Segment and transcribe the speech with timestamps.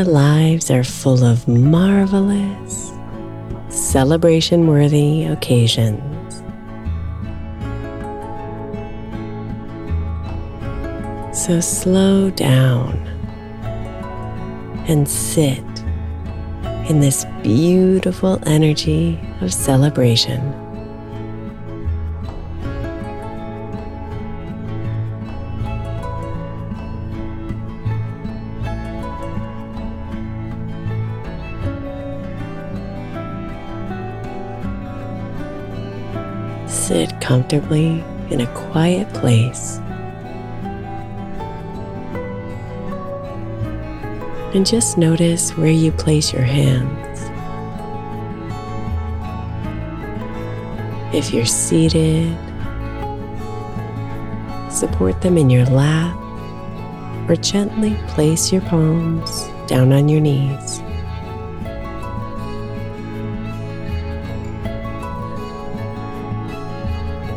[0.00, 2.90] Our lives are full of marvelous,
[3.68, 6.00] celebration worthy occasions.
[11.38, 12.96] So slow down
[14.88, 15.58] and sit
[16.88, 20.40] in this beautiful energy of celebration.
[36.90, 39.78] Sit comfortably in a quiet place.
[44.52, 47.20] And just notice where you place your hands.
[51.14, 52.36] If you're seated,
[54.68, 56.16] support them in your lap
[57.30, 60.82] or gently place your palms down on your knees.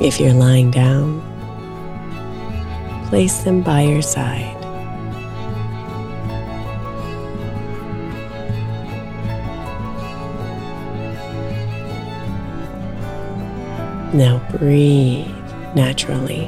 [0.02, 1.22] If you're lying down,
[3.10, 4.60] place them by your side.
[14.14, 15.28] Now breathe
[15.76, 16.46] naturally.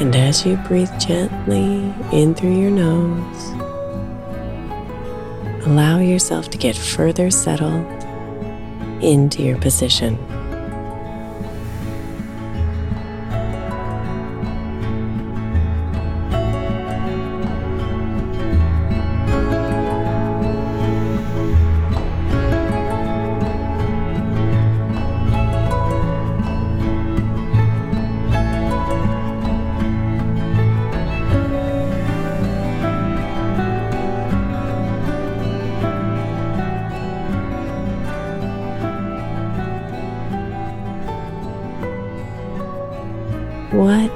[0.00, 3.52] And as you breathe gently in through your nose,
[5.66, 7.97] allow yourself to get further settled
[9.02, 10.37] into your position.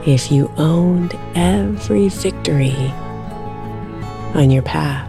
[0.06, 2.92] If you owned every victory
[4.34, 5.08] on your path?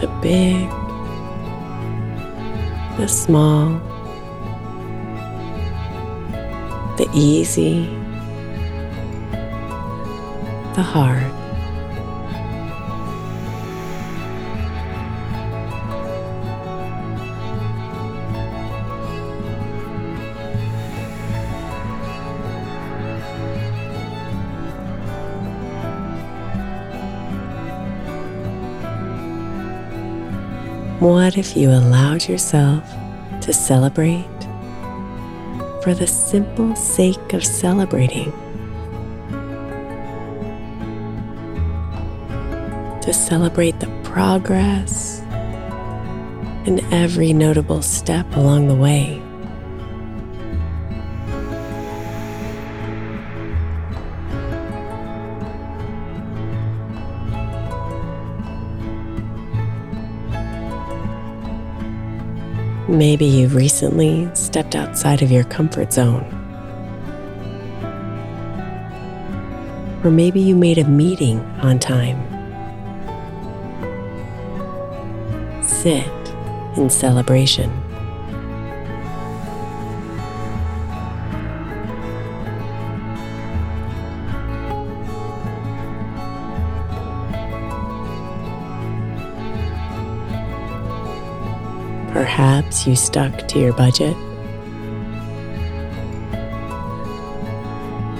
[0.00, 0.68] The big,
[2.96, 3.80] the small,
[6.96, 7.86] the easy,
[10.74, 11.37] the hard.
[31.00, 32.82] What if you allowed yourself
[33.42, 34.26] to celebrate
[35.80, 38.32] for the simple sake of celebrating?
[43.02, 45.20] To celebrate the progress
[46.66, 49.22] and every notable step along the way.
[62.88, 66.24] Maybe you've recently stepped outside of your comfort zone.
[70.02, 72.38] Or maybe you made a meeting on time.
[75.78, 76.10] sit
[76.76, 77.70] in celebration.
[92.18, 94.16] Perhaps you stuck to your budget.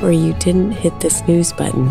[0.00, 1.88] Or you didn't hit the snooze button.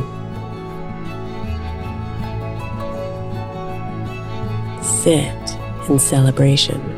[4.81, 5.57] Sit
[5.89, 6.96] in celebration.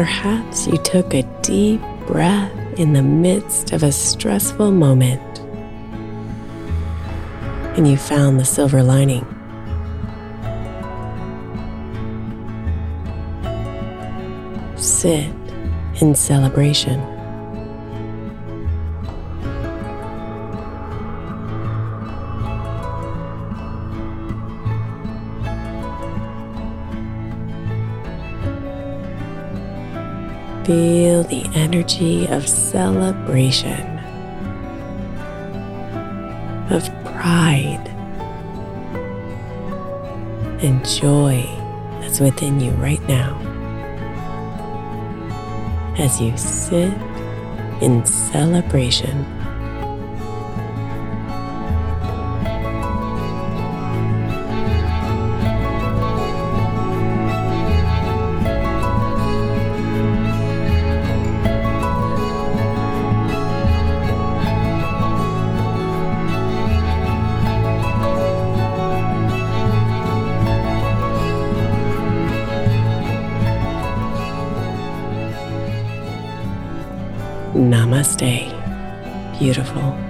[0.00, 5.40] Perhaps you took a deep breath in the midst of a stressful moment
[7.76, 9.26] and you found the silver lining.
[14.78, 15.34] Sit
[16.00, 17.09] in celebration.
[30.70, 33.98] Feel the energy of celebration,
[36.70, 37.88] of pride,
[40.62, 41.42] and joy
[42.00, 43.36] that's within you right now
[45.98, 46.94] as you sit
[47.82, 49.39] in celebration.
[77.54, 78.48] Namaste.
[79.38, 80.09] Beautiful.